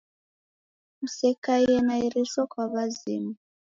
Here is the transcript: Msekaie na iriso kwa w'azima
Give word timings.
Msekaie 1.01 1.81
na 1.81 1.95
iriso 2.05 2.41
kwa 2.51 2.65
w'azima 2.71 3.33